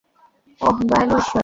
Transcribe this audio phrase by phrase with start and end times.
[0.61, 1.39] ওহ, দয়ালু ইশ্বর।